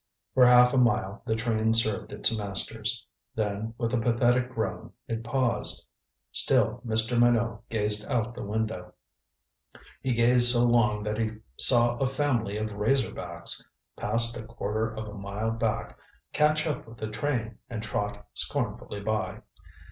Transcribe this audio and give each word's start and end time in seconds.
For 0.33 0.47
half 0.47 0.73
a 0.73 0.79
mile 0.79 1.21
the 1.27 1.35
train 1.35 1.75
served 1.75 2.11
its 2.11 2.35
masters. 2.35 3.05
Then, 3.35 3.75
with 3.77 3.93
a 3.93 3.99
pathetic 3.99 4.49
groan, 4.49 4.93
it 5.07 5.23
paused. 5.23 5.85
Still 6.31 6.81
Mr. 6.83 7.19
Minot 7.19 7.59
gazed 7.69 8.09
out 8.11 8.33
the 8.33 8.41
window. 8.41 8.95
He 10.01 10.13
gazed 10.13 10.53
so 10.53 10.63
long 10.63 11.03
that 11.03 11.19
he 11.19 11.29
saw 11.55 11.97
a 11.97 12.07
family 12.07 12.57
of 12.57 12.73
razor 12.73 13.13
backs, 13.13 13.63
passed 13.95 14.35
a 14.35 14.41
quarter 14.41 14.89
of 14.89 15.07
a 15.07 15.13
mile 15.13 15.51
back, 15.51 15.95
catch 16.33 16.65
up 16.65 16.87
with 16.87 16.97
the 16.97 17.11
train 17.11 17.59
and 17.69 17.83
trot 17.83 18.25
scornfully 18.33 19.01
by. 19.01 19.43